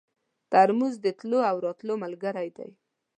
ترموز 0.51 0.95
د 1.01 1.07
تللو 1.19 1.39
او 1.49 1.55
راتلو 1.65 1.93
ملګری 2.03 2.49
دی. 2.57 2.69